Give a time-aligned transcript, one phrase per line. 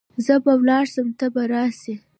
[0.25, 1.95] زه به ولاړ سم ته به راسي.